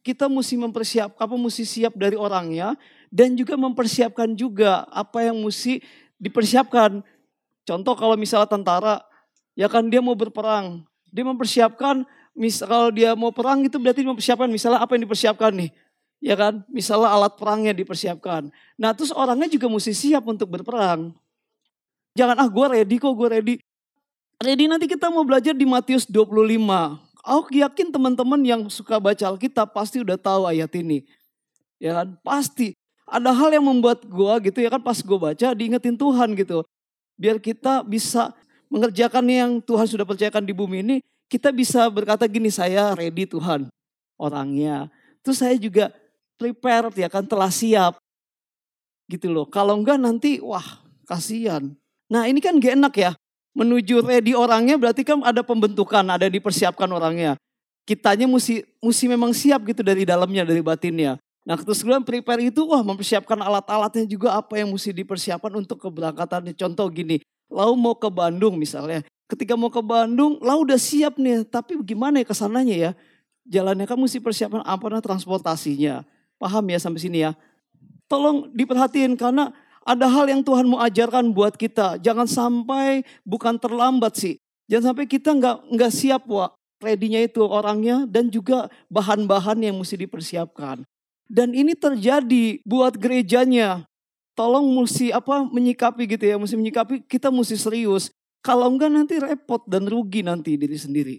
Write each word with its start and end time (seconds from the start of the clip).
kita 0.00 0.26
mesti 0.26 0.56
mempersiapkan 0.56 1.20
apa 1.20 1.36
mesti 1.36 1.64
siap 1.64 1.92
dari 1.96 2.16
orangnya 2.16 2.76
dan 3.12 3.36
juga 3.36 3.58
mempersiapkan 3.58 4.32
juga 4.32 4.88
apa 4.88 5.28
yang 5.28 5.36
mesti 5.40 5.84
dipersiapkan. 6.16 7.04
Contoh 7.64 7.94
kalau 7.94 8.16
misalnya 8.16 8.48
tentara, 8.48 9.04
ya 9.52 9.68
kan 9.68 9.86
dia 9.88 10.00
mau 10.00 10.16
berperang, 10.16 10.84
dia 11.12 11.24
mempersiapkan 11.24 12.02
misal 12.32 12.66
kalau 12.70 12.88
dia 12.94 13.12
mau 13.12 13.34
perang 13.34 13.60
itu 13.66 13.76
berarti 13.76 14.06
mempersiapkan 14.06 14.48
misalnya 14.48 14.80
apa 14.80 14.96
yang 14.96 15.04
dipersiapkan 15.04 15.52
nih 15.52 15.70
ya 16.22 16.36
kan? 16.36 16.62
Misalnya 16.68 17.10
alat 17.10 17.34
perangnya 17.34 17.72
dipersiapkan. 17.74 18.52
Nah 18.76 18.90
terus 18.92 19.10
orangnya 19.10 19.48
juga 19.48 19.66
mesti 19.66 19.92
siap 19.96 20.22
untuk 20.28 20.46
berperang. 20.52 21.16
Jangan 22.14 22.36
ah 22.36 22.48
gue 22.48 22.66
ready 22.76 22.96
kok 23.00 23.12
gue 23.16 23.28
ready. 23.28 23.54
Ready 24.40 24.64
nanti 24.68 24.88
kita 24.88 25.12
mau 25.12 25.24
belajar 25.24 25.52
di 25.52 25.68
Matius 25.68 26.08
25 26.08 27.09
aku 27.24 27.60
yakin 27.60 27.92
teman-teman 27.92 28.40
yang 28.42 28.62
suka 28.72 28.96
baca 28.96 29.24
Alkitab 29.28 29.70
pasti 29.72 30.00
udah 30.00 30.16
tahu 30.16 30.48
ayat 30.48 30.70
ini 30.76 31.04
ya 31.80 32.02
kan 32.02 32.08
pasti 32.24 32.76
ada 33.08 33.34
hal 33.34 33.50
yang 33.50 33.66
membuat 33.66 34.06
gue 34.06 34.32
gitu 34.50 34.58
ya 34.62 34.70
kan 34.70 34.80
pas 34.80 34.98
gue 34.98 35.18
baca 35.18 35.48
diingetin 35.56 35.96
Tuhan 35.96 36.32
gitu 36.36 36.62
biar 37.20 37.36
kita 37.42 37.84
bisa 37.84 38.32
mengerjakan 38.70 39.24
yang 39.26 39.50
Tuhan 39.60 39.86
sudah 39.88 40.06
percayakan 40.06 40.46
di 40.46 40.54
bumi 40.54 40.80
ini 40.80 40.96
kita 41.30 41.54
bisa 41.54 41.86
berkata 41.86 42.26
gini, 42.26 42.50
saya 42.50 42.90
ready 42.98 43.22
Tuhan 43.22 43.70
orangnya. 44.18 44.90
Terus 45.22 45.38
saya 45.38 45.54
juga 45.54 45.94
prepare 46.34 46.90
ya 46.98 47.06
kan 47.06 47.22
telah 47.22 47.54
siap. 47.54 48.02
Gitu 49.06 49.30
loh. 49.30 49.46
Kalau 49.46 49.78
enggak 49.78 50.02
nanti 50.02 50.42
wah 50.42 50.82
kasihan. 51.06 51.70
Nah 52.10 52.26
ini 52.26 52.42
kan 52.42 52.58
gak 52.58 52.74
enak 52.74 52.94
ya. 52.98 53.10
Menuju 53.56 54.06
ready 54.06 54.32
orangnya 54.32 54.78
berarti 54.78 55.02
kan 55.02 55.18
ada 55.26 55.42
pembentukan, 55.42 56.06
ada 56.06 56.26
dipersiapkan 56.30 56.86
orangnya. 56.86 57.34
Kitanya 57.82 58.30
mesti, 58.30 58.62
mesti 58.78 59.04
memang 59.10 59.34
siap 59.34 59.66
gitu 59.66 59.82
dari 59.82 60.06
dalamnya, 60.06 60.46
dari 60.46 60.62
batinnya. 60.62 61.18
Nah 61.42 61.58
terus 61.58 61.82
kemudian 61.82 62.06
prepare 62.06 62.46
itu 62.46 62.62
wah 62.62 62.84
mempersiapkan 62.84 63.40
alat-alatnya 63.40 64.06
juga 64.06 64.38
apa 64.38 64.60
yang 64.60 64.70
mesti 64.70 64.94
dipersiapkan 64.94 65.50
untuk 65.58 65.82
keberangkatannya. 65.82 66.54
Contoh 66.54 66.86
gini, 66.92 67.18
lau 67.50 67.74
mau 67.74 67.98
ke 67.98 68.06
Bandung 68.06 68.54
misalnya 68.54 69.02
ketika 69.30 69.54
mau 69.54 69.70
ke 69.70 69.78
Bandung, 69.78 70.42
lah 70.42 70.58
udah 70.58 70.74
siap 70.74 71.14
nih, 71.14 71.46
tapi 71.46 71.78
gimana 71.86 72.18
ya 72.18 72.26
ke 72.26 72.34
sananya 72.34 72.74
ya? 72.74 72.90
Jalannya 73.46 73.86
kan 73.86 73.94
mesti 73.94 74.18
persiapan 74.18 74.66
apa 74.66 74.84
nah 74.90 74.98
transportasinya. 74.98 76.02
Paham 76.36 76.66
ya 76.66 76.78
sampai 76.82 76.98
sini 76.98 77.22
ya? 77.22 77.38
Tolong 78.10 78.50
diperhatiin 78.50 79.14
karena 79.14 79.54
ada 79.84 80.06
hal 80.06 80.28
yang 80.28 80.44
Tuhan 80.44 80.68
mau 80.68 80.80
ajarkan 80.84 81.32
buat 81.32 81.56
kita. 81.56 82.00
Jangan 82.00 82.28
sampai 82.28 83.02
bukan 83.24 83.56
terlambat 83.56 84.16
sih. 84.16 84.34
Jangan 84.68 84.94
sampai 84.94 85.06
kita 85.08 85.34
nggak 85.34 85.56
nggak 85.72 85.92
siap 85.92 86.22
wa 86.30 86.52
ready-nya 86.80 87.26
itu 87.28 87.44
orangnya 87.44 88.08
dan 88.08 88.32
juga 88.32 88.68
bahan-bahan 88.88 89.60
yang 89.60 89.76
mesti 89.76 90.00
dipersiapkan. 90.00 90.84
Dan 91.30 91.54
ini 91.54 91.76
terjadi 91.78 92.58
buat 92.66 92.98
gerejanya. 92.98 93.86
Tolong 94.34 94.64
mesti 94.72 95.12
apa 95.12 95.44
menyikapi 95.46 96.08
gitu 96.08 96.24
ya, 96.24 96.40
mesti 96.40 96.56
menyikapi 96.56 97.04
kita 97.04 97.28
mesti 97.28 97.60
serius. 97.60 98.08
Kalau 98.40 98.72
enggak 98.72 98.88
nanti 98.88 99.20
repot 99.20 99.60
dan 99.68 99.84
rugi 99.84 100.24
nanti 100.24 100.56
diri 100.56 100.80
sendiri. 100.80 101.16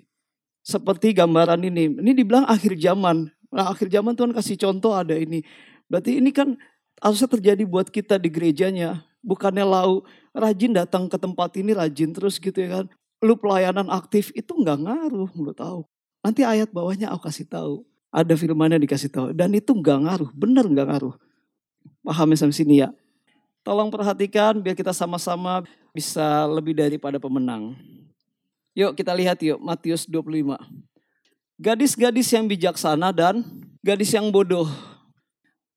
Seperti 0.66 1.14
gambaran 1.14 1.62
ini. 1.62 2.02
Ini 2.02 2.12
dibilang 2.18 2.50
akhir 2.50 2.82
zaman. 2.82 3.30
Nah 3.54 3.66
akhir 3.70 3.94
zaman 3.94 4.18
Tuhan 4.18 4.34
kasih 4.34 4.58
contoh 4.58 4.98
ada 4.98 5.14
ini. 5.14 5.46
Berarti 5.86 6.18
ini 6.18 6.32
kan 6.34 6.56
harusnya 7.02 7.28
terjadi 7.28 7.66
buat 7.66 7.90
kita 7.90 8.22
di 8.22 8.30
gerejanya. 8.30 9.04
Bukannya 9.26 9.66
lau 9.66 10.06
rajin 10.34 10.74
datang 10.74 11.10
ke 11.10 11.18
tempat 11.18 11.58
ini 11.58 11.74
rajin 11.74 12.14
terus 12.14 12.38
gitu 12.38 12.56
ya 12.56 12.82
kan. 12.82 12.86
Lu 13.22 13.38
pelayanan 13.38 13.90
aktif 13.90 14.30
itu 14.38 14.54
enggak 14.54 14.82
ngaruh 14.82 15.30
lu 15.34 15.54
tahu. 15.54 15.86
Nanti 16.22 16.46
ayat 16.46 16.70
bawahnya 16.70 17.10
aku 17.10 17.28
kasih 17.30 17.50
tahu. 17.50 17.86
Ada 18.14 18.38
firmannya 18.38 18.82
dikasih 18.82 19.10
tahu. 19.10 19.28
Dan 19.34 19.54
itu 19.58 19.74
enggak 19.74 20.00
ngaruh. 20.06 20.30
Bener 20.34 20.66
enggak 20.66 20.90
ngaruh. 20.90 21.16
Paham 22.02 22.34
sampai 22.34 22.58
sini 22.58 22.82
ya. 22.82 22.90
Tolong 23.62 23.94
perhatikan 23.94 24.58
biar 24.58 24.74
kita 24.74 24.90
sama-sama 24.90 25.62
bisa 25.94 26.50
lebih 26.50 26.74
daripada 26.74 27.22
pemenang. 27.22 27.78
Yuk 28.74 28.98
kita 28.98 29.14
lihat 29.14 29.38
yuk 29.46 29.62
Matius 29.62 30.10
25. 30.10 30.58
Gadis-gadis 31.62 32.26
yang 32.34 32.50
bijaksana 32.50 33.14
dan 33.14 33.46
gadis 33.86 34.10
yang 34.18 34.34
bodoh. 34.34 34.66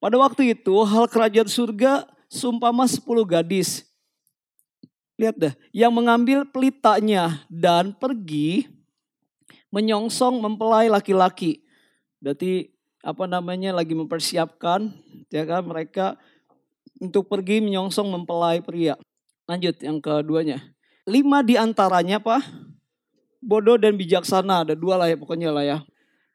Pada 0.05 0.21
waktu 0.21 0.53
itu 0.53 0.85
hal 0.85 1.09
kerajaan 1.09 1.49
surga 1.49 2.05
sumpama 2.29 2.85
sepuluh 2.85 3.25
gadis. 3.25 3.89
Lihat 5.17 5.33
dah, 5.41 5.55
yang 5.73 5.97
mengambil 5.97 6.45
pelitanya 6.45 7.41
dan 7.49 7.97
pergi 7.97 8.69
menyongsong 9.73 10.45
mempelai 10.45 10.93
laki-laki. 10.93 11.65
Berarti 12.21 12.69
apa 13.01 13.25
namanya 13.25 13.73
lagi 13.73 13.97
mempersiapkan 13.97 14.93
ya 15.33 15.49
kan 15.49 15.65
mereka 15.65 16.21
untuk 17.01 17.25
pergi 17.25 17.65
menyongsong 17.65 18.05
mempelai 18.05 18.61
pria. 18.61 19.01
Lanjut 19.49 19.81
yang 19.81 20.05
keduanya. 20.05 20.61
Lima 21.09 21.41
di 21.41 21.57
antaranya 21.57 22.21
apa? 22.21 22.45
Bodoh 23.41 23.81
dan 23.81 23.97
bijaksana. 23.97 24.69
Ada 24.69 24.77
dua 24.77 25.01
lah 25.01 25.09
ya 25.09 25.17
pokoknya 25.17 25.49
lah 25.49 25.65
ya. 25.65 25.79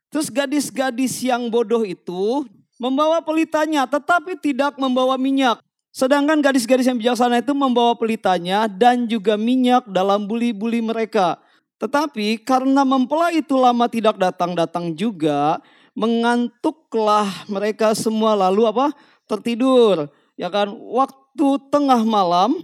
Terus 0.09 0.33
gadis-gadis 0.33 1.21
yang 1.21 1.53
bodoh 1.53 1.85
itu 1.85 2.49
membawa 2.79 3.19
pelitanya 3.19 3.85
tetapi 3.85 4.39
tidak 4.39 4.79
membawa 4.79 5.19
minyak. 5.19 5.59
Sedangkan 5.91 6.39
gadis-gadis 6.39 6.87
yang 6.87 6.97
bijaksana 6.97 7.43
itu 7.43 7.51
membawa 7.51 7.93
pelitanya 7.93 8.65
dan 8.65 9.05
juga 9.05 9.35
minyak 9.35 9.85
dalam 9.91 10.25
buli-buli 10.25 10.79
mereka. 10.79 11.37
Tetapi 11.77 12.39
karena 12.41 12.87
mempelai 12.87 13.43
itu 13.43 13.59
lama 13.59 13.91
tidak 13.91 14.15
datang-datang 14.15 14.95
juga, 14.95 15.59
mengantuklah 15.91 17.27
mereka 17.51 17.91
semua 17.91 18.33
lalu 18.33 18.67
apa? 18.69 18.95
Tertidur. 19.27 20.07
Ya 20.39 20.47
kan, 20.47 20.71
waktu 20.71 21.47
tengah 21.67 21.99
malam 22.07 22.55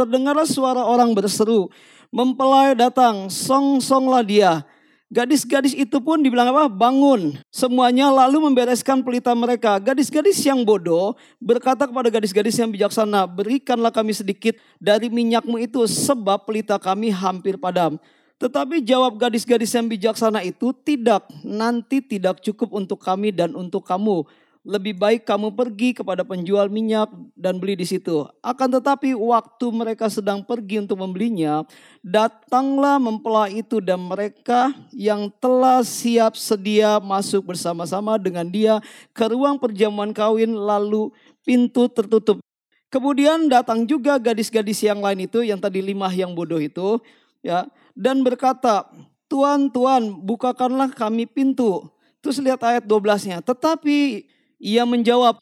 Terdengarlah 0.00 0.48
suara 0.48 0.80
orang 0.80 1.12
berseru, 1.12 1.68
mempelai 2.08 2.72
datang, 2.72 3.28
song-songlah 3.28 4.24
dia. 4.24 4.64
Gadis-gadis 5.10 5.74
itu 5.74 5.98
pun 5.98 6.22
dibilang 6.22 6.54
apa? 6.54 6.70
Bangun. 6.70 7.34
Semuanya 7.50 8.14
lalu 8.14 8.46
membereskan 8.46 9.02
pelita 9.02 9.34
mereka. 9.34 9.74
Gadis-gadis 9.82 10.38
yang 10.46 10.62
bodoh 10.62 11.18
berkata 11.42 11.82
kepada 11.82 12.06
gadis-gadis 12.14 12.54
yang 12.54 12.70
bijaksana, 12.70 13.26
berikanlah 13.26 13.90
kami 13.90 14.14
sedikit 14.14 14.54
dari 14.78 15.10
minyakmu 15.10 15.58
itu 15.66 15.82
sebab 15.90 16.46
pelita 16.46 16.78
kami 16.78 17.10
hampir 17.10 17.58
padam. 17.58 17.98
Tetapi 18.38 18.86
jawab 18.86 19.18
gadis-gadis 19.18 19.74
yang 19.74 19.90
bijaksana 19.90 20.46
itu 20.46 20.70
tidak, 20.86 21.26
nanti 21.42 21.98
tidak 21.98 22.38
cukup 22.46 22.70
untuk 22.70 23.02
kami 23.02 23.34
dan 23.34 23.58
untuk 23.58 23.82
kamu 23.82 24.22
lebih 24.60 24.92
baik 24.92 25.24
kamu 25.24 25.56
pergi 25.56 25.96
kepada 25.96 26.20
penjual 26.20 26.68
minyak 26.68 27.08
dan 27.32 27.56
beli 27.56 27.80
di 27.80 27.88
situ. 27.88 28.28
Akan 28.44 28.68
tetapi 28.68 29.16
waktu 29.16 29.66
mereka 29.72 30.12
sedang 30.12 30.44
pergi 30.44 30.84
untuk 30.84 31.00
membelinya, 31.00 31.64
datanglah 32.04 33.00
mempelai 33.00 33.64
itu 33.64 33.80
dan 33.80 34.04
mereka 34.04 34.76
yang 34.92 35.32
telah 35.40 35.80
siap 35.80 36.36
sedia 36.36 37.00
masuk 37.00 37.56
bersama-sama 37.56 38.20
dengan 38.20 38.44
dia 38.52 38.84
ke 39.16 39.24
ruang 39.32 39.56
perjamuan 39.56 40.12
kawin 40.12 40.52
lalu 40.52 41.08
pintu 41.40 41.88
tertutup. 41.88 42.44
Kemudian 42.92 43.48
datang 43.48 43.88
juga 43.88 44.20
gadis-gadis 44.20 44.84
yang 44.84 45.00
lain 45.00 45.24
itu 45.24 45.40
yang 45.40 45.62
tadi 45.62 45.80
lima 45.80 46.10
yang 46.12 46.36
bodoh 46.36 46.60
itu 46.60 47.00
ya 47.40 47.64
dan 47.96 48.20
berkata, 48.20 48.84
"Tuan, 49.24 49.72
tuan, 49.72 50.20
bukakanlah 50.20 50.92
kami 50.92 51.24
pintu." 51.24 51.88
Terus 52.20 52.36
lihat 52.44 52.60
ayat 52.60 52.84
12-nya. 52.84 53.40
Tetapi 53.40 54.28
ia 54.60 54.84
menjawab, 54.84 55.40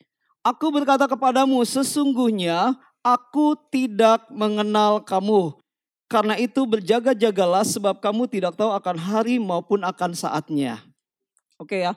Aku 0.49 0.73
berkata 0.73 1.05
kepadamu, 1.05 1.61
sesungguhnya 1.67 2.73
aku 3.05 3.53
tidak 3.69 4.25
mengenal 4.33 5.03
kamu. 5.05 5.59
Karena 6.09 6.41
itu 6.41 6.65
berjaga-jagalah 6.65 7.69
sebab 7.69 8.01
kamu 8.01 8.25
tidak 8.33 8.57
tahu 8.57 8.73
akan 8.73 8.97
hari 8.97 9.37
maupun 9.37 9.85
akan 9.85 10.17
saatnya. 10.17 10.81
Oke 11.61 11.85
ya. 11.85 11.93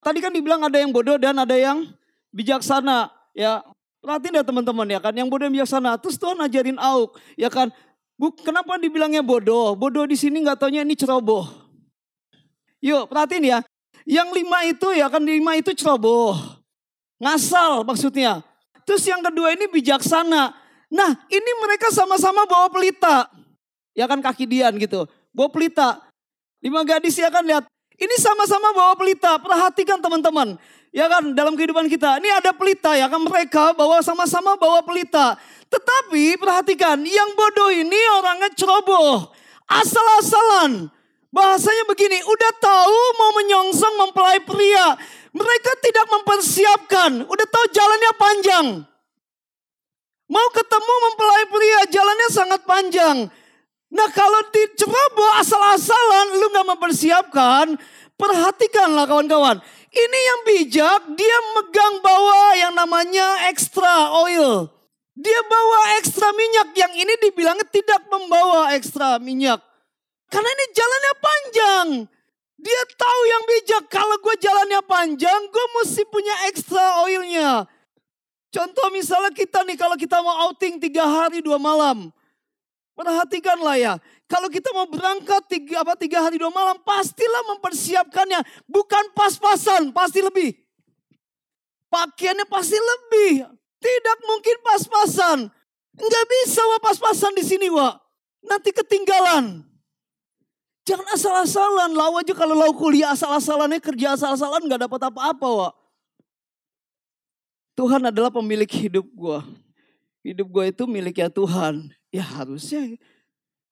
Tadi 0.00 0.24
kan 0.24 0.32
dibilang 0.32 0.64
ada 0.64 0.80
yang 0.80 0.88
bodoh 0.88 1.20
dan 1.20 1.36
ada 1.36 1.52
yang 1.52 1.84
bijaksana. 2.32 3.12
Ya, 3.36 3.60
perhatiin 4.00 4.40
ya 4.40 4.44
teman-teman 4.46 4.88
ya 4.88 5.00
kan. 5.04 5.12
Yang 5.12 5.28
bodoh 5.28 5.44
dan 5.44 5.52
bijaksana. 5.52 6.00
Terus 6.00 6.16
Tuhan 6.16 6.40
ajarin 6.40 6.80
auk. 6.80 7.20
Ya 7.36 7.52
kan. 7.52 7.68
Bu, 8.16 8.32
kenapa 8.40 8.80
dibilangnya 8.80 9.20
bodoh? 9.20 9.76
Bodoh 9.76 10.08
di 10.08 10.16
sini 10.16 10.40
nggak 10.40 10.64
taunya 10.64 10.80
ini 10.80 10.96
ceroboh. 10.96 11.44
Yuk 12.80 13.04
perhatiin 13.12 13.44
ya. 13.44 13.58
Yang 14.06 14.28
lima 14.38 14.58
itu 14.62 14.88
ya 14.94 15.10
kan 15.10 15.18
lima 15.18 15.58
itu 15.58 15.74
ceroboh. 15.74 16.38
Ngasal 17.18 17.82
maksudnya. 17.82 18.38
Terus 18.86 19.02
yang 19.02 19.18
kedua 19.18 19.58
ini 19.58 19.66
bijaksana. 19.66 20.54
Nah 20.94 21.10
ini 21.26 21.50
mereka 21.58 21.90
sama-sama 21.90 22.46
bawa 22.46 22.70
pelita. 22.70 23.26
Ya 23.98 24.06
kan 24.06 24.22
kaki 24.22 24.46
Dian 24.46 24.78
gitu. 24.78 25.10
Bawa 25.34 25.50
pelita. 25.50 26.06
Lima 26.62 26.86
gadis 26.86 27.18
ya 27.18 27.34
kan 27.34 27.42
lihat. 27.42 27.66
Ini 27.98 28.14
sama-sama 28.22 28.70
bawa 28.70 28.94
pelita. 28.94 29.42
Perhatikan 29.42 29.98
teman-teman. 29.98 30.54
Ya 30.94 31.10
kan 31.10 31.34
dalam 31.34 31.58
kehidupan 31.58 31.90
kita. 31.90 32.22
Ini 32.22 32.38
ada 32.38 32.54
pelita 32.54 32.94
ya 32.94 33.10
kan 33.10 33.18
mereka 33.18 33.74
bawa 33.74 33.98
sama-sama 34.06 34.54
bawa 34.54 34.86
pelita. 34.86 35.34
Tetapi 35.66 36.38
perhatikan 36.38 37.02
yang 37.02 37.34
bodoh 37.34 37.74
ini 37.74 37.98
orangnya 38.22 38.54
ceroboh. 38.54 39.34
Asal-asalan 39.66 40.94
Bahasanya 41.36 41.84
begini, 41.84 42.16
udah 42.22 42.52
tahu 42.56 43.00
mau 43.20 43.25
menyongsong 43.76 43.94
mempelai 44.00 44.40
pria. 44.40 44.86
Mereka 45.36 45.72
tidak 45.84 46.06
mempersiapkan, 46.08 47.10
udah 47.28 47.46
tahu 47.52 47.66
jalannya 47.68 48.12
panjang. 48.16 48.66
Mau 50.32 50.48
ketemu 50.48 50.94
mempelai 51.04 51.44
pria, 51.52 51.80
jalannya 51.92 52.28
sangat 52.32 52.60
panjang. 52.64 53.16
Nah 53.92 54.08
kalau 54.16 54.40
diceroboh 54.48 55.30
asal-asalan, 55.36 56.40
lu 56.40 56.48
gak 56.50 56.68
mempersiapkan, 56.72 57.66
perhatikanlah 58.16 59.04
kawan-kawan. 59.04 59.60
Ini 59.92 60.18
yang 60.24 60.40
bijak, 60.48 61.00
dia 61.14 61.38
megang 61.54 62.00
bawa 62.00 62.56
yang 62.56 62.72
namanya 62.72 63.52
extra 63.52 64.16
oil. 64.16 64.72
Dia 65.16 65.40
bawa 65.44 66.00
ekstra 66.00 66.32
minyak, 66.32 66.72
yang 66.80 66.92
ini 66.96 67.12
dibilangnya 67.20 67.68
tidak 67.68 68.08
membawa 68.08 68.72
ekstra 68.72 69.20
minyak. 69.20 69.60
Karena 70.32 70.48
ini 70.48 70.64
jalannya 70.72 71.12
panjang. 71.20 71.88
Dia 72.56 72.82
tahu 72.96 73.15
bijak. 73.56 73.88
Kalau 73.88 74.20
gue 74.20 74.36
jalannya 74.36 74.80
panjang, 74.84 75.40
gue 75.48 75.66
mesti 75.80 76.04
punya 76.12 76.34
ekstra 76.52 77.00
oilnya. 77.08 77.64
Contoh 78.52 78.88
misalnya 78.92 79.32
kita 79.32 79.64
nih, 79.64 79.76
kalau 79.80 79.96
kita 79.96 80.20
mau 80.20 80.48
outing 80.48 80.80
tiga 80.80 81.04
hari 81.04 81.40
dua 81.40 81.56
malam. 81.56 82.12
Perhatikanlah 82.96 83.76
ya, 83.76 83.94
kalau 84.24 84.48
kita 84.48 84.72
mau 84.72 84.88
berangkat 84.88 85.44
tiga, 85.52 85.84
apa, 85.84 85.92
tiga 86.00 86.24
hari 86.24 86.40
dua 86.40 86.48
malam, 86.48 86.80
pastilah 86.80 87.44
mempersiapkannya. 87.56 88.40
Bukan 88.64 89.12
pas-pasan, 89.12 89.92
pasti 89.92 90.24
lebih. 90.24 90.56
Pakaiannya 91.92 92.48
pasti 92.48 92.76
lebih. 92.80 93.44
Tidak 93.76 94.18
mungkin 94.24 94.56
pas-pasan. 94.64 95.38
Enggak 95.96 96.24
bisa 96.28 96.60
wa 96.64 96.78
pas-pasan 96.80 97.32
di 97.36 97.44
sini 97.44 97.68
wa. 97.68 97.92
Nanti 98.44 98.72
ketinggalan. 98.72 99.64
Jangan 100.86 101.06
asal-asalan. 101.12 101.90
Lau 101.92 102.14
aja 102.14 102.32
kalau 102.32 102.54
lau 102.54 102.70
kuliah 102.70 103.10
asal-asalannya 103.10 103.82
kerja 103.82 104.14
asal-asalan 104.14 104.70
gak 104.70 104.86
dapat 104.86 105.00
apa-apa 105.10 105.48
Wak. 105.50 105.74
Tuhan 107.76 108.02
adalah 108.08 108.30
pemilik 108.30 108.70
hidup 108.70 109.04
gue. 109.10 109.38
Hidup 110.24 110.48
gue 110.48 110.64
itu 110.70 110.82
miliknya 110.86 111.28
Tuhan. 111.28 111.90
Ya 112.08 112.24
harusnya 112.24 112.96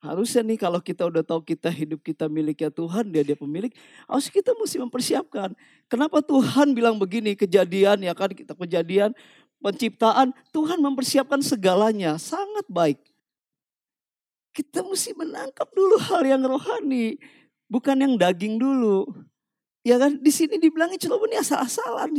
Harusnya 0.05 0.45
nih 0.45 0.61
kalau 0.61 0.85
kita 0.85 1.09
udah 1.09 1.25
tahu 1.25 1.41
kita 1.41 1.73
hidup 1.73 2.05
kita 2.05 2.29
miliknya 2.29 2.69
Tuhan, 2.69 3.09
dia 3.09 3.25
dia 3.25 3.33
pemilik, 3.33 3.73
harus 4.05 4.29
kita 4.29 4.53
mesti 4.53 4.77
mempersiapkan. 4.77 5.57
Kenapa 5.89 6.21
Tuhan 6.21 6.77
bilang 6.77 7.01
begini, 7.01 7.33
kejadian 7.33 8.05
ya 8.05 8.13
kan, 8.13 8.29
kita 8.29 8.53
kejadian, 8.53 9.17
penciptaan, 9.65 10.37
Tuhan 10.53 10.85
mempersiapkan 10.85 11.41
segalanya, 11.41 12.21
sangat 12.21 12.69
baik. 12.69 13.01
Kita 14.55 14.87
mesti 14.87 15.11
menangkap 15.19 15.67
dulu 15.75 15.99
hal 15.99 16.23
yang 16.23 16.47
rohani, 16.47 17.19
bukan 17.67 17.99
yang 17.99 18.15
daging 18.15 18.63
dulu. 18.63 19.11
Ya 19.83 19.99
kan 19.99 20.17
di 20.23 20.31
sini 20.31 20.63
dibilangin 20.63 20.97
coba 20.97 21.27
ini 21.27 21.43
asal-asalan. 21.43 22.15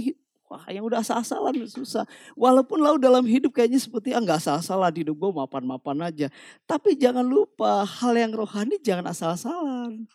Wah 0.46 0.62
yang 0.70 0.86
udah 0.86 1.02
asal-asalan 1.02 1.66
susah. 1.66 2.06
Walaupun 2.38 2.78
lau 2.78 3.00
dalam 3.02 3.26
hidup 3.26 3.56
kayaknya 3.56 3.82
seperti 3.82 4.14
ah 4.14 4.22
nggak 4.22 4.38
asal-asalan 4.38 4.94
hidup 4.94 5.18
gue 5.18 5.32
mapan-mapan 5.32 6.12
aja. 6.12 6.28
Tapi 6.70 6.94
jangan 7.00 7.26
lupa 7.26 7.82
hal 7.88 8.14
yang 8.14 8.36
rohani 8.36 8.78
jangan 8.84 9.10
asal-asalan. 9.10 10.06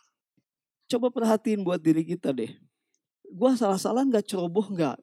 Coba 0.87 1.11
perhatiin 1.11 1.65
buat 1.65 1.83
diri 1.83 2.07
kita 2.07 2.31
deh. 2.31 2.53
Gue 3.31 3.49
asal-asalan 3.51 4.11
gak 4.11 4.27
ceroboh 4.27 4.67
gak? 4.75 4.99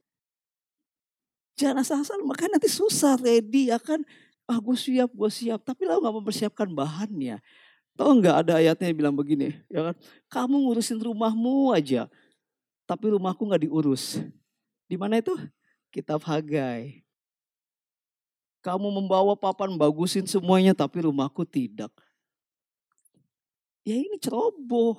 Jangan 1.57 1.81
asal-asalan 1.81 2.29
makanya 2.29 2.61
nanti 2.61 2.69
susah 2.69 3.17
ready 3.21 3.73
ya 3.73 3.81
kan 3.81 4.05
ah 4.49 4.59
gue 4.59 4.77
siap, 4.77 5.13
gue 5.13 5.31
siap. 5.31 5.61
Tapi 5.61 5.85
lo 5.85 6.01
gak 6.01 6.17
mempersiapkan 6.17 6.69
bahannya. 6.73 7.39
Tahu 7.99 8.23
nggak 8.23 8.37
ada 8.47 8.63
ayatnya 8.63 8.95
yang 8.95 8.99
bilang 9.03 9.17
begini, 9.19 9.59
ya 9.67 9.91
kan? 9.91 9.95
Kamu 10.31 10.55
ngurusin 10.71 11.03
rumahmu 11.03 11.75
aja, 11.75 12.07
tapi 12.87 13.11
rumahku 13.11 13.43
nggak 13.43 13.67
diurus. 13.67 14.23
Di 14.87 14.95
mana 14.95 15.19
itu? 15.19 15.35
Kitab 15.91 16.23
Hagai. 16.23 17.03
Kamu 18.63 18.87
membawa 18.95 19.35
papan 19.35 19.75
bagusin 19.75 20.31
semuanya, 20.31 20.79
tapi 20.79 21.11
rumahku 21.11 21.43
tidak. 21.43 21.91
Ya 23.83 23.99
ini 23.99 24.15
ceroboh. 24.23 24.95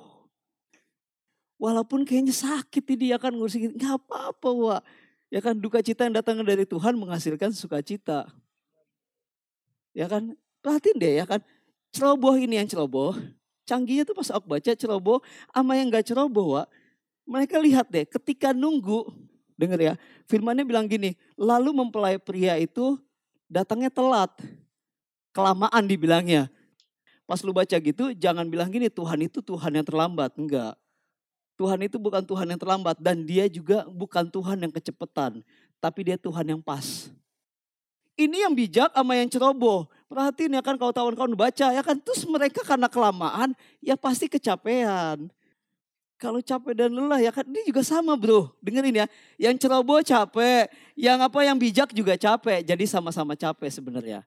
Walaupun 1.56 2.04
kayaknya 2.04 2.36
sakit 2.36 2.84
ini 2.84 3.16
ya 3.16 3.18
kan 3.20 3.32
ngurusin, 3.32 3.80
nggak 3.80 3.96
apa-apa, 3.96 4.48
Wak. 4.52 4.82
Ya 5.32 5.40
kan 5.40 5.56
duka 5.56 5.80
cita 5.80 6.04
yang 6.04 6.20
datang 6.20 6.44
dari 6.44 6.68
Tuhan 6.68 7.00
menghasilkan 7.00 7.56
sukacita. 7.56 8.28
Ya 9.96 10.06
kan? 10.06 10.34
Perhatiin 10.60 10.96
deh 11.00 11.12
ya 11.20 11.24
kan. 11.26 11.40
Ceroboh 11.90 12.38
ini 12.38 12.60
yang 12.60 12.68
ceroboh. 12.70 13.16
Canggihnya 13.66 14.02
tuh 14.06 14.14
pas 14.18 14.30
aku 14.34 14.46
baca 14.46 14.72
ceroboh 14.74 15.22
sama 15.50 15.78
yang 15.78 15.90
gak 15.90 16.06
ceroboh 16.10 16.58
Wak. 16.58 16.66
Mereka 17.26 17.56
lihat 17.62 17.86
deh 17.90 18.06
ketika 18.06 18.50
nunggu. 18.54 19.06
Dengar 19.54 19.78
ya. 19.78 19.94
Firmannya 20.26 20.66
bilang 20.66 20.86
gini. 20.86 21.14
Lalu 21.38 21.70
mempelai 21.74 22.18
pria 22.18 22.58
itu 22.58 22.98
datangnya 23.50 23.90
telat. 23.90 24.30
Kelamaan 25.30 25.86
dibilangnya. 25.86 26.50
Pas 27.30 27.38
lu 27.46 27.54
baca 27.54 27.78
gitu 27.78 28.10
jangan 28.10 28.42
bilang 28.50 28.66
gini 28.74 28.90
Tuhan 28.90 29.22
itu 29.22 29.38
Tuhan 29.38 29.70
yang 29.78 29.86
terlambat. 29.86 30.34
Enggak. 30.34 30.74
Tuhan 31.54 31.78
itu 31.84 32.00
bukan 32.00 32.24
Tuhan 32.24 32.48
yang 32.48 32.58
terlambat 32.58 32.96
dan 32.98 33.22
dia 33.22 33.44
juga 33.46 33.84
bukan 33.86 34.26
Tuhan 34.26 34.58
yang 34.64 34.72
kecepatan. 34.72 35.44
Tapi 35.78 36.00
dia 36.08 36.16
Tuhan 36.16 36.56
yang 36.56 36.60
pas. 36.64 37.12
Ini 38.20 38.44
yang 38.44 38.52
bijak 38.52 38.92
sama 38.92 39.16
yang 39.16 39.32
ceroboh. 39.32 39.88
Perhatiin 40.12 40.52
ya 40.52 40.60
kan 40.60 40.76
kalau 40.76 40.92
kawan-kawan 40.92 41.32
baca 41.32 41.72
ya 41.72 41.80
kan. 41.80 41.96
Terus 41.96 42.28
mereka 42.28 42.60
karena 42.60 42.84
kelamaan 42.84 43.56
ya 43.80 43.96
pasti 43.96 44.28
kecapean. 44.28 45.32
Kalau 46.20 46.44
capek 46.44 46.76
dan 46.76 46.92
lelah 46.92 47.16
ya 47.16 47.32
kan 47.32 47.48
ini 47.48 47.64
juga 47.64 47.80
sama 47.80 48.12
bro. 48.12 48.52
Dengerin 48.60 48.92
ya. 48.92 49.06
Yang 49.40 49.64
ceroboh 49.64 50.04
capek. 50.04 50.68
Yang 50.92 51.18
apa 51.32 51.38
yang 51.48 51.56
bijak 51.56 51.96
juga 51.96 52.12
capek. 52.20 52.60
Jadi 52.60 52.84
sama-sama 52.84 53.32
capek 53.32 53.72
sebenarnya. 53.72 54.20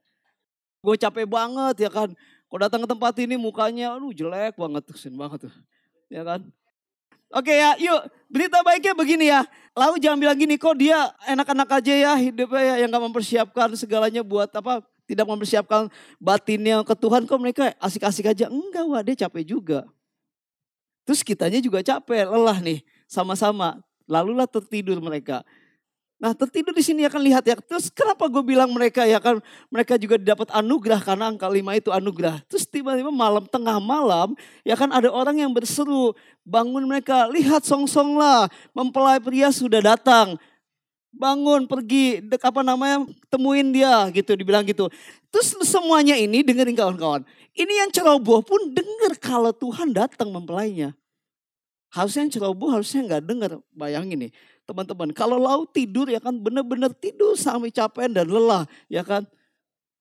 Gue 0.82 0.98
capek 0.98 1.30
banget 1.30 1.86
ya 1.86 1.94
kan. 1.94 2.10
Kalau 2.50 2.60
datang 2.66 2.82
ke 2.82 2.90
tempat 2.90 3.14
ini 3.22 3.38
mukanya 3.38 3.94
aduh 3.94 4.10
jelek 4.10 4.58
banget. 4.58 4.90
Tuh, 4.90 4.98
banget 5.14 5.40
tuh. 5.46 5.54
Ya 6.10 6.26
kan. 6.26 6.42
Oke 7.34 7.50
ya, 7.50 7.74
yuk 7.82 8.02
berita 8.30 8.62
baiknya 8.62 8.94
begini 8.94 9.26
ya. 9.34 9.42
Lalu 9.74 9.98
jangan 9.98 10.22
bilang 10.22 10.38
gini, 10.38 10.54
kok 10.54 10.78
dia 10.78 11.10
enak-enak 11.26 11.82
aja 11.82 11.94
ya 11.98 12.14
hidupnya 12.14 12.62
ya, 12.62 12.76
yang 12.86 12.94
gak 12.94 13.06
mempersiapkan 13.10 13.74
segalanya 13.74 14.22
buat 14.22 14.46
apa, 14.54 14.86
tidak 15.10 15.26
mempersiapkan 15.26 15.90
batinnya 16.22 16.86
ke 16.86 16.94
Tuhan, 16.94 17.26
kok 17.26 17.42
mereka 17.42 17.74
asik-asik 17.82 18.30
aja. 18.30 18.54
Enggak, 18.54 18.86
wah 18.86 19.02
dia 19.02 19.18
capek 19.26 19.58
juga. 19.58 19.90
Terus 21.10 21.26
kitanya 21.26 21.58
juga 21.58 21.82
capek, 21.82 22.30
lelah 22.30 22.62
nih, 22.62 22.86
sama-sama. 23.10 23.82
Lalulah 24.06 24.46
tertidur 24.46 25.02
mereka. 25.02 25.42
Nah 26.24 26.32
tertidur 26.32 26.72
di 26.72 26.80
sini 26.80 27.04
akan 27.04 27.20
lihat 27.20 27.44
ya. 27.44 27.60
Terus 27.60 27.92
kenapa 27.92 28.32
gue 28.32 28.40
bilang 28.40 28.72
mereka 28.72 29.04
ya 29.04 29.20
kan 29.20 29.44
mereka 29.68 30.00
juga 30.00 30.16
dapat 30.16 30.48
anugerah 30.56 31.04
karena 31.04 31.28
angka 31.28 31.52
lima 31.52 31.76
itu 31.76 31.92
anugerah. 31.92 32.40
Terus 32.48 32.64
tiba-tiba 32.64 33.12
malam 33.12 33.44
tengah 33.44 33.76
malam 33.84 34.32
ya 34.64 34.80
kan 34.80 34.88
ada 34.96 35.12
orang 35.12 35.44
yang 35.44 35.52
berseru 35.52 36.16
bangun 36.48 36.88
mereka 36.88 37.28
lihat 37.28 37.68
song-song 37.68 38.16
lah 38.16 38.48
mempelai 38.72 39.20
pria 39.20 39.52
sudah 39.52 39.84
datang. 39.84 40.40
Bangun 41.12 41.68
pergi 41.68 42.24
dek 42.24 42.40
apa 42.40 42.64
namanya 42.64 43.04
temuin 43.28 43.76
dia 43.76 44.08
gitu 44.16 44.32
dibilang 44.40 44.64
gitu. 44.64 44.88
Terus 45.28 45.60
semuanya 45.68 46.16
ini 46.16 46.40
dengerin 46.40 46.80
kawan-kawan. 46.80 47.28
Ini 47.52 47.84
yang 47.84 47.92
ceroboh 47.92 48.40
pun 48.48 48.72
denger 48.72 49.20
kalau 49.20 49.52
Tuhan 49.52 49.92
datang 49.92 50.32
mempelainya. 50.32 50.96
Harusnya 51.92 52.26
yang 52.26 52.34
ceroboh 52.34 52.72
harusnya 52.72 53.04
nggak 53.12 53.24
denger. 53.28 53.52
Bayangin 53.76 54.32
nih 54.32 54.34
teman-teman. 54.64 55.12
Kalau 55.12 55.38
laut 55.40 55.72
tidur 55.76 56.08
ya 56.08 56.20
kan 56.24 56.36
benar-benar 56.36 56.92
tidur 56.96 57.36
sampai 57.36 57.70
capek 57.70 58.12
dan 58.12 58.28
lelah 58.28 58.64
ya 58.88 59.04
kan. 59.04 59.28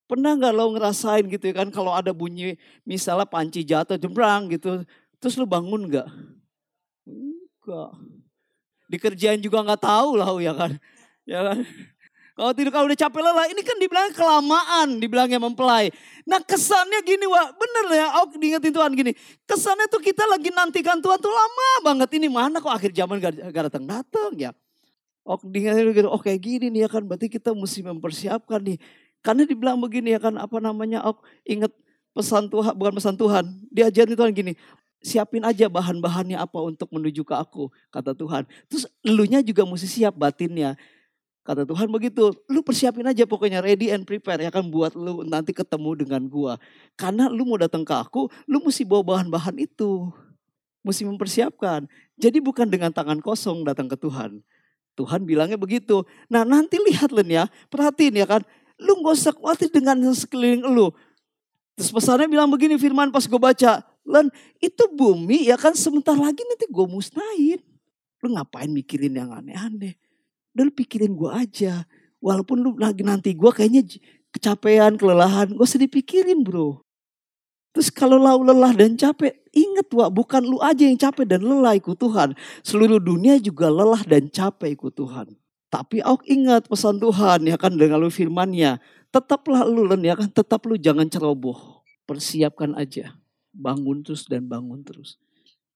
Pernah 0.07 0.37
nggak 0.37 0.53
lo 0.53 0.77
ngerasain 0.77 1.25
gitu 1.25 1.45
ya 1.51 1.65
kan 1.65 1.69
kalau 1.73 1.95
ada 1.95 2.13
bunyi 2.13 2.61
misalnya 2.85 3.25
panci 3.25 3.65
jatuh 3.65 3.97
jembrang 3.97 4.51
gitu. 4.53 4.85
Terus 5.23 5.35
lo 5.39 5.47
bangun 5.49 5.89
nggak? 5.89 6.09
Enggak. 7.09 7.91
Dikerjain 8.91 9.41
juga 9.41 9.65
nggak 9.65 9.83
tahu 9.83 10.21
lah 10.21 10.31
ya 10.37 10.53
kan. 10.53 10.73
Ya 11.25 11.41
kan. 11.47 11.59
Kalau 12.33 12.51
tidur 12.57 12.73
kalau 12.73 12.89
udah 12.89 12.97
capek 12.97 13.21
lelah, 13.21 13.47
ini 13.53 13.61
kan 13.61 13.77
dibilang 13.77 14.09
kelamaan, 14.17 14.89
dibilangnya 14.97 15.37
mempelai. 15.37 15.93
Nah 16.25 16.41
kesannya 16.41 17.05
gini, 17.05 17.29
wah 17.29 17.53
bener 17.53 17.85
ya, 17.93 18.07
aku 18.17 18.41
diingetin 18.41 18.73
Tuhan 18.73 18.93
gini. 18.97 19.13
Kesannya 19.45 19.85
tuh 19.93 20.01
kita 20.01 20.25
lagi 20.25 20.49
nantikan 20.49 20.97
Tuhan 21.05 21.21
tuh 21.21 21.29
lama 21.29 21.71
banget. 21.85 22.09
Ini 22.17 22.33
mana 22.33 22.57
kok 22.65 22.73
akhir 22.73 22.97
zaman 22.97 23.21
gak, 23.21 23.37
gak 23.53 23.65
datang-datang 23.69 24.33
ya. 24.41 24.51
Oh 25.29 25.37
diingetin 25.39 25.93
gitu, 25.93 26.09
oh 26.09 26.19
kayak 26.19 26.41
gini 26.41 26.67
nih 26.73 26.85
ya 26.85 26.89
kan, 26.89 27.05
berarti 27.05 27.29
kita 27.29 27.53
mesti 27.53 27.85
mempersiapkan 27.85 28.59
nih. 28.65 28.81
Karena 29.23 29.47
dibilang 29.47 29.79
begini 29.79 30.17
ya 30.17 30.21
kan, 30.21 30.35
apa 30.35 30.59
namanya, 30.59 31.05
oh 31.07 31.21
inget 31.47 31.71
pesan 32.17 32.49
Tuhan, 32.49 32.73
bukan 32.75 32.93
pesan 32.97 33.15
Tuhan. 33.15 33.45
Diajarin 33.71 34.17
Tuhan 34.19 34.33
gini, 34.35 34.53
siapin 34.99 35.45
aja 35.47 35.71
bahan-bahannya 35.71 36.39
apa 36.39 36.59
untuk 36.59 36.89
menuju 36.91 37.23
ke 37.23 37.35
aku, 37.37 37.69
kata 37.93 38.17
Tuhan. 38.17 38.49
Terus 38.67 38.89
elunya 39.05 39.45
juga 39.45 39.63
mesti 39.63 39.87
siap 39.87 40.17
batinnya. 40.17 40.75
Kata 41.43 41.67
Tuhan 41.67 41.91
begitu, 41.91 42.31
lu 42.47 42.63
persiapin 42.63 43.03
aja 43.03 43.27
pokoknya 43.27 43.59
ready 43.59 43.91
and 43.91 44.07
prepare 44.07 44.39
ya 44.39 44.51
kan 44.55 44.63
buat 44.71 44.95
lu 44.95 45.27
nanti 45.27 45.51
ketemu 45.51 46.07
dengan 46.07 46.23
gua. 46.31 46.55
Karena 46.95 47.27
lu 47.27 47.43
mau 47.43 47.59
datang 47.59 47.83
ke 47.83 47.91
aku, 47.91 48.31
lu 48.47 48.63
mesti 48.63 48.87
bawa 48.87 49.03
bahan-bahan 49.03 49.59
itu. 49.59 50.07
Mesti 50.87 51.03
mempersiapkan. 51.03 51.91
Jadi 52.15 52.39
bukan 52.39 52.71
dengan 52.71 52.95
tangan 52.95 53.19
kosong 53.19 53.67
datang 53.67 53.91
ke 53.91 53.99
Tuhan. 53.99 54.39
Tuhan 54.95 55.27
bilangnya 55.27 55.59
begitu. 55.59 56.07
Nah 56.31 56.47
nanti 56.47 56.79
lihat 56.79 57.11
Len 57.11 57.27
ya, 57.27 57.45
perhatiin 57.75 58.23
ya 58.23 58.27
kan. 58.27 58.47
Lu 58.79 59.03
gak 59.03 59.15
usah 59.19 59.35
khawatir 59.35 59.71
dengan 59.71 59.99
sekeliling 60.15 60.63
lu. 60.71 60.95
Terus 61.75 61.91
pesannya 61.91 62.31
bilang 62.31 62.51
begini 62.55 62.79
firman 62.79 63.11
pas 63.11 63.27
gue 63.27 63.41
baca. 63.41 63.83
Len 64.07 64.31
itu 64.63 64.85
bumi 64.95 65.51
ya 65.51 65.59
kan 65.59 65.75
sebentar 65.75 66.15
lagi 66.15 66.43
nanti 66.47 66.71
gue 66.71 66.87
musnahin. 66.87 67.59
Lu 68.23 68.31
ngapain 68.31 68.71
mikirin 68.71 69.19
yang 69.19 69.35
aneh-aneh. 69.35 69.99
Udah 70.53 70.65
lu 70.69 70.73
pikirin 70.73 71.13
gue 71.17 71.31
aja. 71.33 71.85
Walaupun 72.23 72.61
lu 72.61 72.71
lagi 72.79 73.03
nanti 73.03 73.35
gue 73.35 73.51
kayaknya 73.51 73.83
kecapean, 74.33 75.01
kelelahan. 75.01 75.53
Gue 75.53 75.67
sedih 75.67 75.91
pikirin 75.91 76.45
bro. 76.45 76.85
Terus 77.73 77.89
kalau 77.89 78.21
lau 78.21 78.45
lelah 78.45 78.77
dan 78.77 79.01
capek, 79.01 79.33
ingat 79.49 79.89
wak 79.97 80.13
bukan 80.13 80.45
lu 80.45 80.61
aja 80.61 80.85
yang 80.85 81.01
capek 81.01 81.25
dan 81.25 81.41
lelah 81.41 81.73
ikut 81.73 81.97
Tuhan. 81.97 82.37
Seluruh 82.61 83.01
dunia 83.01 83.41
juga 83.41 83.73
lelah 83.73 84.05
dan 84.05 84.29
capek 84.29 84.77
ikut 84.77 84.93
Tuhan. 84.93 85.33
Tapi 85.73 86.05
aku 86.05 86.21
ingat 86.29 86.69
pesan 86.69 87.01
Tuhan 87.01 87.49
ya 87.49 87.57
kan 87.57 87.73
dengan 87.73 87.97
lu 87.97 88.13
firmannya. 88.13 88.77
Tetaplah 89.09 89.65
lu 89.65 89.89
len 89.89 90.05
ya 90.05 90.13
kan, 90.21 90.29
tetap 90.29 90.69
lu 90.69 90.77
jangan 90.77 91.09
ceroboh. 91.09 91.81
Persiapkan 92.05 92.77
aja. 92.77 93.17
Bangun 93.57 94.05
terus 94.05 94.29
dan 94.29 94.45
bangun 94.45 94.85
terus. 94.85 95.17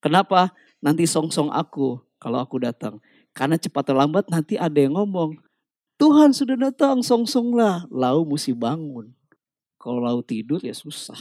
Kenapa? 0.04 0.52
Nanti 0.85 1.09
song-song 1.09 1.49
aku 1.49 1.97
kalau 2.21 2.45
aku 2.45 2.61
datang. 2.61 3.00
Karena 3.37 3.61
cepat 3.61 3.93
atau 3.93 4.00
lambat 4.00 4.25
nanti 4.33 4.57
ada 4.57 4.81
yang 4.81 4.97
ngomong. 4.97 5.37
Tuhan 6.00 6.33
sudah 6.33 6.57
datang, 6.57 7.05
song-song 7.05 7.52
lah. 7.52 7.85
Lau 7.93 8.25
mesti 8.25 8.57
bangun. 8.57 9.12
Kalau 9.76 10.00
lau 10.00 10.25
tidur 10.25 10.57
ya 10.64 10.73
susah. 10.73 11.21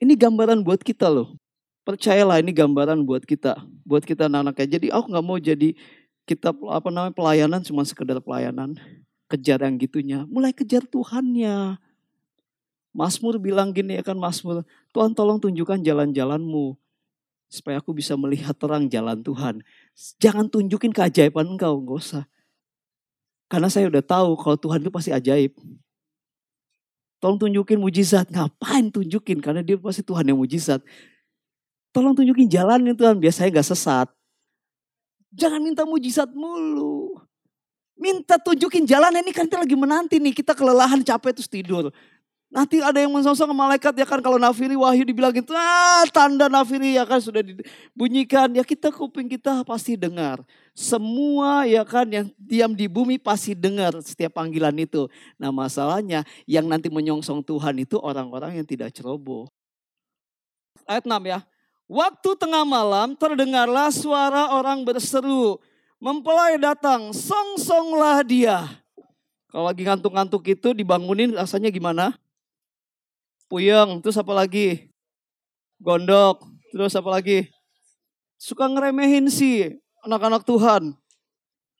Ini 0.00 0.16
gambaran 0.16 0.64
buat 0.64 0.80
kita 0.80 1.12
loh. 1.12 1.36
Percayalah 1.84 2.40
ini 2.40 2.56
gambaran 2.56 3.04
buat 3.04 3.28
kita. 3.28 3.60
Buat 3.84 4.08
kita 4.08 4.32
anak-anaknya. 4.32 4.80
Jadi 4.80 4.86
aku 4.88 5.12
nggak 5.12 5.26
mau 5.28 5.36
jadi 5.36 5.76
kita 6.24 6.56
apa 6.56 6.88
namanya 6.88 7.12
pelayanan 7.12 7.60
cuma 7.60 7.84
sekedar 7.84 8.16
pelayanan. 8.24 8.72
Kejar 9.28 9.60
yang 9.60 9.76
gitunya. 9.76 10.24
Mulai 10.24 10.56
kejar 10.56 10.88
Tuhannya. 10.88 11.76
Mazmur 12.96 13.36
bilang 13.36 13.76
gini 13.76 14.00
ya 14.00 14.02
kan 14.04 14.16
Mazmur. 14.16 14.64
Tuhan 14.96 15.12
tolong 15.12 15.36
tunjukkan 15.36 15.84
jalan-jalanmu. 15.84 16.81
Supaya 17.52 17.84
aku 17.84 17.92
bisa 17.92 18.16
melihat 18.16 18.56
terang 18.56 18.88
jalan 18.88 19.20
Tuhan. 19.20 19.60
Jangan 20.16 20.48
tunjukin 20.48 20.88
keajaiban 20.88 21.52
engkau. 21.52 21.76
Gak 21.84 21.98
usah. 22.00 22.24
Karena 23.52 23.68
saya 23.68 23.92
udah 23.92 24.00
tahu 24.00 24.32
kalau 24.40 24.56
Tuhan 24.56 24.80
itu 24.80 24.88
pasti 24.88 25.12
ajaib. 25.12 25.52
Tolong 27.20 27.36
tunjukin 27.36 27.76
mujizat. 27.76 28.32
Ngapain 28.32 28.88
tunjukin? 28.88 29.44
Karena 29.44 29.60
dia 29.60 29.76
pasti 29.76 30.00
Tuhan 30.00 30.24
yang 30.24 30.40
mujizat. 30.40 30.80
Tolong 31.92 32.16
tunjukin 32.16 32.48
jalan 32.48 32.80
jalannya 32.80 32.96
Tuhan. 32.96 33.20
Biar 33.20 33.36
saya 33.36 33.52
gak 33.52 33.68
sesat. 33.68 34.08
Jangan 35.36 35.60
minta 35.60 35.84
mujizat 35.84 36.32
mulu. 36.32 37.20
Minta 38.00 38.40
tunjukin 38.40 38.88
jalan 38.88 39.12
ini 39.20 39.28
kan 39.28 39.44
kita 39.44 39.60
lagi 39.60 39.76
menanti 39.76 40.16
nih. 40.16 40.32
Kita 40.32 40.56
kelelahan 40.56 41.04
capek 41.04 41.36
terus 41.36 41.52
tidur. 41.52 41.92
Nanti 42.52 42.84
ada 42.84 43.00
yang 43.00 43.08
mensosok 43.08 43.48
ke 43.48 43.56
malaikat 43.56 43.94
ya 43.96 44.04
kan 44.04 44.20
kalau 44.20 44.36
nafiri 44.36 44.76
wahyu 44.76 45.08
dibilang 45.08 45.32
gitu, 45.32 45.56
ah 45.56 46.04
tanda 46.12 46.52
nafiri 46.52 47.00
ya 47.00 47.08
kan 47.08 47.16
sudah 47.16 47.40
dibunyikan. 47.40 48.52
Ya 48.52 48.60
kita 48.60 48.92
kuping 48.92 49.24
kita 49.24 49.64
pasti 49.64 49.96
dengar. 49.96 50.44
Semua 50.76 51.64
ya 51.64 51.80
kan 51.80 52.04
yang 52.12 52.28
diam 52.36 52.76
di 52.76 52.92
bumi 52.92 53.16
pasti 53.16 53.56
dengar 53.56 53.96
setiap 54.04 54.36
panggilan 54.36 54.76
itu. 54.76 55.08
Nah 55.40 55.48
masalahnya 55.48 56.28
yang 56.44 56.68
nanti 56.68 56.92
menyongsong 56.92 57.40
Tuhan 57.40 57.72
itu 57.80 57.96
orang-orang 57.96 58.60
yang 58.60 58.68
tidak 58.68 58.92
ceroboh. 58.92 59.48
Ayat 60.84 61.08
6 61.08 61.24
ya. 61.24 61.40
Waktu 61.88 62.30
tengah 62.36 62.68
malam 62.68 63.16
terdengarlah 63.16 63.88
suara 63.88 64.52
orang 64.52 64.84
berseru. 64.84 65.56
Mempelai 65.96 66.60
datang, 66.60 67.16
song-songlah 67.16 68.20
dia. 68.28 68.68
Kalau 69.48 69.72
lagi 69.72 69.88
ngantuk-ngantuk 69.88 70.44
itu 70.52 70.76
dibangunin 70.76 71.32
rasanya 71.32 71.72
gimana? 71.72 72.12
Puyeng, 73.52 74.00
terus 74.00 74.16
apa 74.16 74.32
lagi? 74.32 74.88
Gondok, 75.76 76.40
terus 76.72 76.96
apa 76.96 77.12
lagi? 77.12 77.52
Suka 78.40 78.64
ngeremehin 78.64 79.28
sih 79.28 79.76
anak-anak 80.08 80.48
Tuhan. 80.48 80.96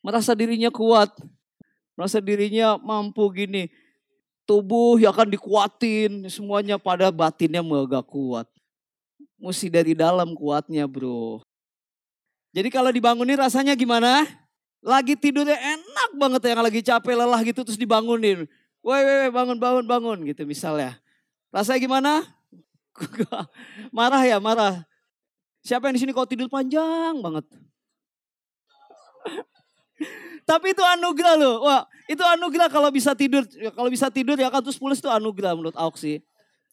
Merasa 0.05 0.37
dirinya 0.37 0.69
kuat. 0.69 1.09
Merasa 1.97 2.21
dirinya 2.21 2.76
mampu 2.76 3.25
gini. 3.33 3.73
Tubuh 4.45 5.00
yang 5.00 5.17
akan 5.17 5.33
dikuatin. 5.33 6.29
Semuanya 6.29 6.76
pada 6.76 7.09
batinnya 7.09 7.64
mega 7.64 8.05
kuat. 8.05 8.45
Mesti 9.41 9.73
dari 9.73 9.97
dalam 9.97 10.37
kuatnya 10.37 10.85
bro. 10.87 11.41
Jadi 12.52 12.69
kalau 12.69 12.93
dibangunin 12.93 13.38
rasanya 13.38 13.73
gimana? 13.73 14.23
Lagi 14.83 15.14
tidurnya 15.14 15.57
enak 15.57 16.11
banget 16.19 16.43
yang 16.52 16.62
lagi 16.62 16.83
capek 16.83 17.14
lelah 17.14 17.41
gitu 17.43 17.62
terus 17.67 17.79
dibangunin. 17.79 18.47
Woi, 18.83 19.02
woi, 19.02 19.31
bangun, 19.31 19.59
bangun, 19.59 19.87
bangun 19.87 20.19
gitu 20.26 20.43
misalnya. 20.43 21.02
Rasanya 21.53 21.81
gimana? 21.85 22.13
marah 23.97 24.25
ya, 24.25 24.41
marah. 24.41 24.89
Siapa 25.63 25.87
yang 25.87 25.95
di 25.95 26.03
sini 26.03 26.11
kau 26.17 26.27
tidur 26.27 26.49
panjang 26.49 27.21
banget? 27.21 27.45
Tapi 30.49 30.75
itu 30.75 30.83
anugerah 30.83 31.39
loh. 31.39 31.63
Wah, 31.63 31.87
itu 32.11 32.25
anugerah 32.25 32.67
kalau 32.67 32.91
bisa 32.91 33.15
tidur. 33.15 33.47
Kalau 33.47 33.87
bisa 33.93 34.11
tidur 34.11 34.35
ya 34.35 34.51
kan 34.51 34.59
terus 34.65 34.81
pulas 34.81 34.99
itu 34.99 35.07
anugerah 35.07 35.55
menurut 35.55 35.79
aku 35.79 35.95
sih. 36.01 36.19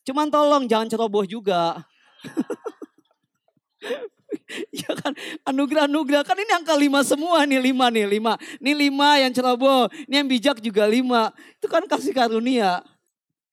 Cuman 0.08 0.32
tolong 0.34 0.66
jangan 0.66 0.90
ceroboh 0.90 1.22
juga. 1.28 1.86
ya 4.82 4.90
kan 4.98 5.14
anugerah-anugerah 5.46 6.26
kan 6.26 6.34
ini 6.34 6.50
angka 6.50 6.74
lima 6.74 7.06
semua 7.06 7.46
nih 7.46 7.62
lima 7.62 7.94
nih 7.94 8.10
lima. 8.10 8.42
Ini 8.58 8.74
lima 8.74 9.22
yang 9.22 9.30
ceroboh, 9.36 9.86
ini 10.10 10.18
yang 10.18 10.26
bijak 10.26 10.58
juga 10.66 10.90
lima. 10.90 11.30
Itu 11.62 11.70
kan 11.70 11.86
kasih 11.86 12.10
karunia. 12.16 12.82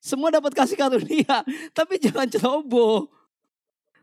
Semua 0.07 0.31
dapat 0.31 0.55
kasih 0.55 0.79
karunia, 0.79 1.43
tapi 1.79 1.99
jangan 1.99 2.31
ceroboh. 2.31 3.11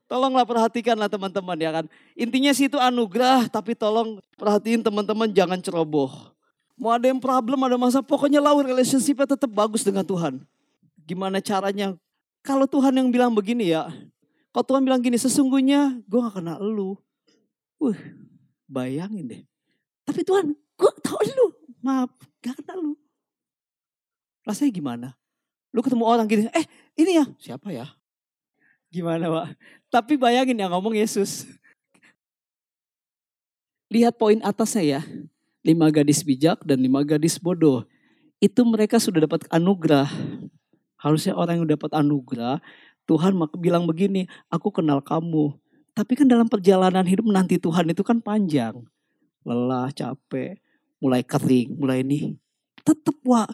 Tolonglah 0.03 0.43
perhatikanlah 0.43 1.07
teman-teman 1.07 1.55
ya 1.55 1.71
kan. 1.71 1.85
Intinya 2.19 2.51
sih 2.51 2.67
itu 2.67 2.75
anugerah, 2.75 3.47
tapi 3.47 3.71
tolong 3.71 4.19
perhatiin 4.35 4.83
teman-teman 4.83 5.31
jangan 5.31 5.63
ceroboh. 5.63 6.11
Mau 6.75 6.91
ada 6.91 7.07
yang 7.07 7.23
problem, 7.23 7.55
ada 7.63 7.79
masa, 7.79 8.03
pokoknya 8.03 8.43
lawan 8.43 8.67
relationship 8.67 9.23
tetap 9.23 9.47
bagus 9.47 9.87
dengan 9.87 10.03
Tuhan. 10.03 10.43
Gimana 11.07 11.39
caranya? 11.39 11.95
Kalau 12.43 12.67
Tuhan 12.67 12.91
yang 12.99 13.07
bilang 13.07 13.31
begini 13.31 13.71
ya, 13.71 13.87
kalau 14.51 14.65
Tuhan 14.67 14.83
bilang 14.83 14.99
gini, 14.99 15.15
sesungguhnya 15.15 16.03
gue 16.03 16.19
gak 16.19 16.43
kenal 16.43 16.59
lu. 16.59 16.99
Wih, 17.79 17.95
bayangin 18.67 19.31
deh. 19.31 19.41
Tapi 20.03 20.27
Tuhan, 20.27 20.51
gue 20.51 20.91
tau 20.99 21.23
lu. 21.23 21.47
Maaf, 21.79 22.11
gak 22.43 22.59
kenal 22.59 22.91
lu. 22.91 22.93
Rasanya 24.43 24.71
gimana? 24.75 25.07
Lu 25.73 25.81
ketemu 25.81 26.05
orang 26.05 26.29
gini, 26.29 26.45
eh 26.53 26.65
ini 26.93 27.17
ya, 27.17 27.25
siapa 27.41 27.73
ya? 27.73 27.89
Gimana 28.93 29.25
Pak? 29.25 29.57
Tapi 29.89 30.13
bayangin 30.21 30.53
yang 30.53 30.69
ngomong 30.69 30.93
Yesus. 30.93 31.49
Lihat 33.89 34.13
poin 34.21 34.37
atasnya 34.45 34.85
ya. 34.85 35.01
Lima 35.65 35.89
gadis 35.89 36.21
bijak 36.21 36.61
dan 36.61 36.77
lima 36.77 37.01
gadis 37.01 37.41
bodoh. 37.41 37.89
Itu 38.37 38.61
mereka 38.69 39.01
sudah 39.01 39.25
dapat 39.25 39.49
anugerah. 39.49 40.05
Harusnya 41.01 41.33
orang 41.33 41.65
yang 41.65 41.67
dapat 41.73 41.89
anugerah, 41.89 42.61
Tuhan 43.09 43.33
bilang 43.57 43.89
begini, 43.89 44.29
aku 44.53 44.69
kenal 44.69 45.01
kamu. 45.01 45.57
Tapi 45.97 46.13
kan 46.13 46.29
dalam 46.29 46.45
perjalanan 46.45 47.03
hidup 47.03 47.25
nanti 47.33 47.57
Tuhan 47.57 47.89
itu 47.89 48.05
kan 48.05 48.21
panjang. 48.21 48.77
Lelah, 49.41 49.89
capek, 49.89 50.61
mulai 51.01 51.25
kering, 51.25 51.75
mulai 51.81 52.05
ini. 52.05 52.37
Tetap 52.85 53.17
wah, 53.25 53.49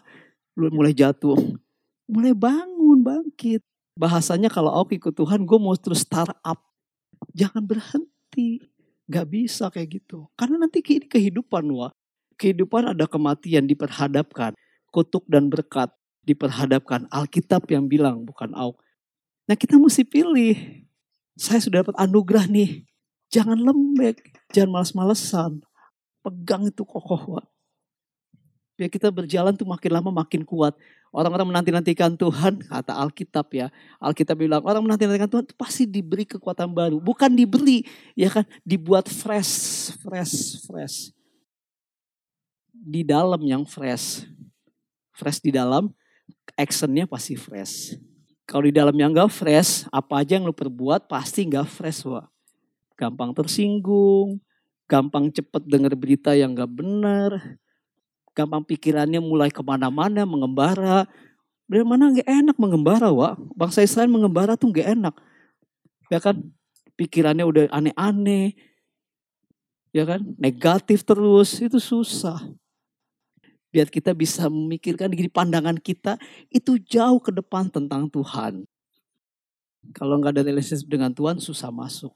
mulai 0.54 0.92
jatuh 0.92 1.36
mulai 2.10 2.34
bangun, 2.34 3.00
bangkit. 3.00 3.62
Bahasanya 3.94 4.50
kalau 4.50 4.74
aku 4.74 4.98
ikut 4.98 5.14
Tuhan, 5.14 5.46
gue 5.46 5.58
mau 5.58 5.74
terus 5.78 6.02
start 6.02 6.34
up. 6.42 6.58
Jangan 7.32 7.62
berhenti. 7.62 8.66
Gak 9.10 9.26
bisa 9.26 9.70
kayak 9.70 10.02
gitu. 10.02 10.30
Karena 10.38 10.66
nanti 10.66 10.82
ini 10.82 11.06
kehidupan, 11.06 11.66
wah. 11.74 11.90
Kehidupan 12.38 12.94
ada 12.94 13.06
kematian 13.06 13.66
diperhadapkan. 13.66 14.54
Kutuk 14.90 15.26
dan 15.30 15.46
berkat 15.50 15.90
diperhadapkan. 16.26 17.06
Alkitab 17.10 17.66
yang 17.70 17.86
bilang, 17.86 18.26
bukan 18.26 18.54
Auk. 18.54 18.78
Nah 19.50 19.58
kita 19.58 19.78
mesti 19.78 20.06
pilih. 20.06 20.86
Saya 21.34 21.58
sudah 21.58 21.82
dapat 21.82 21.96
anugerah 21.98 22.46
nih. 22.46 22.86
Jangan 23.34 23.58
lembek. 23.58 24.34
Jangan 24.54 24.78
males-malesan. 24.78 25.62
Pegang 26.22 26.70
itu 26.70 26.82
kokoh, 26.86 27.38
wah. 27.38 27.46
Biar 28.80 28.88
kita 28.88 29.12
berjalan 29.12 29.52
tuh 29.58 29.68
makin 29.68 29.90
lama 29.92 30.10
makin 30.24 30.40
kuat. 30.46 30.72
Orang-orang 31.10 31.50
menanti-nantikan 31.50 32.14
Tuhan, 32.14 32.62
kata 32.70 32.94
Alkitab 32.94 33.50
ya. 33.50 33.66
Alkitab 33.98 34.38
bilang 34.38 34.62
orang 34.62 34.78
menanti-nantikan 34.86 35.26
Tuhan 35.26 35.42
itu 35.42 35.56
pasti 35.58 35.82
diberi 35.82 36.22
kekuatan 36.22 36.70
baru. 36.70 37.02
Bukan 37.02 37.34
diberi, 37.34 37.82
ya 38.14 38.30
kan. 38.30 38.46
Dibuat 38.62 39.10
fresh, 39.10 39.90
fresh, 39.98 40.62
fresh. 40.62 41.10
Di 42.70 43.02
dalam 43.02 43.42
yang 43.42 43.66
fresh. 43.66 44.22
Fresh 45.10 45.42
di 45.42 45.50
dalam, 45.50 45.90
actionnya 46.54 47.10
pasti 47.10 47.34
fresh. 47.34 47.98
Kalau 48.46 48.66
di 48.66 48.74
dalam 48.74 48.94
yang 48.94 49.10
gak 49.10 49.34
fresh, 49.34 49.86
apa 49.90 50.22
aja 50.22 50.38
yang 50.38 50.46
lu 50.46 50.54
perbuat 50.54 51.06
pasti 51.10 51.46
gak 51.46 51.70
fresh 51.70 52.06
wah. 52.06 52.26
gampang 52.98 53.32
tersinggung, 53.32 54.42
gampang 54.84 55.32
cepet 55.32 55.64
dengar 55.64 55.96
berita 55.96 56.36
yang 56.36 56.52
gak 56.52 56.68
benar, 56.68 57.56
gampang 58.34 58.62
pikirannya 58.64 59.18
mulai 59.18 59.50
ke 59.50 59.62
mana-mana, 59.62 60.24
mengembara. 60.24 61.06
Dari 61.70 61.86
mana 61.86 62.10
gak 62.10 62.26
enak 62.26 62.56
mengembara, 62.58 63.14
Wak. 63.14 63.38
Bangsa 63.54 63.82
Israel 63.86 64.10
mengembara 64.10 64.58
tuh 64.58 64.74
gak 64.74 64.90
enak. 64.90 65.14
Ya 66.10 66.18
kan? 66.18 66.42
Pikirannya 66.98 67.46
udah 67.46 67.64
aneh-aneh. 67.70 68.58
Ya 69.94 70.02
kan? 70.06 70.22
Negatif 70.38 71.06
terus, 71.06 71.62
itu 71.62 71.78
susah. 71.78 72.38
Biar 73.70 73.86
kita 73.86 74.10
bisa 74.10 74.50
memikirkan 74.50 75.14
di 75.14 75.30
pandangan 75.30 75.78
kita 75.78 76.18
itu 76.50 76.74
jauh 76.82 77.22
ke 77.22 77.30
depan 77.30 77.70
tentang 77.70 78.10
Tuhan. 78.10 78.66
Kalau 79.94 80.18
nggak 80.18 80.36
ada 80.36 80.42
relationship 80.42 80.90
dengan 80.90 81.14
Tuhan 81.14 81.38
susah 81.38 81.70
masuk. 81.70 82.10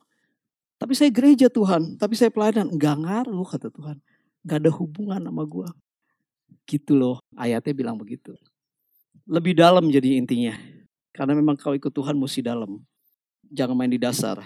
Tapi 0.76 0.92
saya 0.98 1.08
gereja 1.14 1.46
Tuhan, 1.46 1.94
tapi 1.94 2.18
saya 2.18 2.34
pelayanan. 2.34 2.74
Nggak 2.74 2.96
ngaruh 3.06 3.46
kata 3.46 3.70
Tuhan. 3.70 4.02
Nggak 4.42 4.58
ada 4.66 4.70
hubungan 4.74 5.20
sama 5.22 5.42
gue. 5.46 5.68
Gitu 6.64 6.96
loh, 6.96 7.20
ayatnya 7.36 7.76
bilang 7.76 7.96
begitu. 8.00 8.32
Lebih 9.28 9.56
dalam 9.56 9.84
jadi 9.88 10.16
intinya. 10.16 10.56
Karena 11.14 11.36
memang 11.36 11.54
kau 11.54 11.76
ikut 11.76 11.92
Tuhan 11.92 12.16
mesti 12.18 12.40
dalam. 12.42 12.82
Jangan 13.52 13.76
main 13.76 13.92
di 13.92 14.00
dasar. 14.00 14.42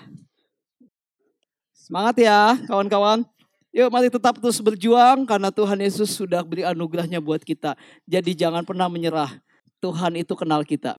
Semangat 1.72 2.20
ya 2.20 2.58
kawan-kawan. 2.68 3.24
Yuk 3.72 3.88
mari 3.92 4.08
tetap 4.08 4.36
terus 4.40 4.60
berjuang 4.60 5.28
karena 5.28 5.48
Tuhan 5.52 5.78
Yesus 5.80 6.12
sudah 6.12 6.44
beri 6.44 6.64
anugerahnya 6.64 7.20
buat 7.20 7.40
kita. 7.40 7.76
Jadi 8.04 8.36
jangan 8.36 8.64
pernah 8.64 8.88
menyerah. 8.90 9.40
Tuhan 9.78 10.18
itu 10.18 10.34
kenal 10.34 10.66
kita. 10.66 10.98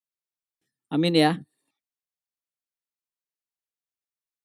Amin 0.90 1.14
ya. 1.14 1.38